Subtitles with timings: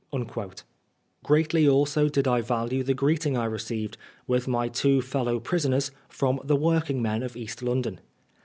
[0.63, 5.91] '* Greatly also did I value the greeting I received, with my two fellow prisoners,
[6.09, 7.99] from the working men of East London.